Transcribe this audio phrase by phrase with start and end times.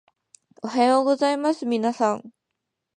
[0.63, 2.33] おはようございますみなさん